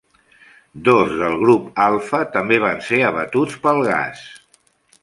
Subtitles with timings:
[0.87, 4.27] Dos del Grup Alpha també van ser abatuts pel gas.